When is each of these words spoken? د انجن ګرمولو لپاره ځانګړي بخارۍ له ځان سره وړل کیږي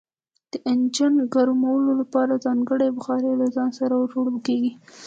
د 0.51 0.53
انجن 0.71 1.13
ګرمولو 1.33 1.91
لپاره 2.01 2.41
ځانګړي 2.45 2.87
بخارۍ 2.97 3.33
له 3.41 3.47
ځان 3.55 3.69
سره 3.79 3.93
وړل 3.97 4.37
کیږي 4.47 4.71